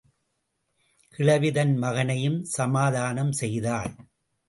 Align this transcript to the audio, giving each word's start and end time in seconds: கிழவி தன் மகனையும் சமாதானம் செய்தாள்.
கிழவி 1.19 1.51
தன் 1.51 1.75
மகனையும் 1.77 2.43
சமாதானம் 2.43 3.31
செய்தாள். 3.31 3.93